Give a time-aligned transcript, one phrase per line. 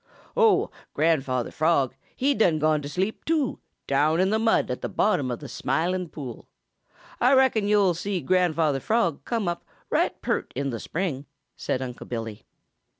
[0.35, 4.89] "Oh, Grandfather Frog, he done gone to sleep, too, down in the mud at the
[4.89, 6.47] bottom of the Smiling Pool.
[7.21, 11.83] Ah reckon yo' will see Grandfather Frog come up right pert in the spring," said
[11.83, 12.41] Unc' Billy.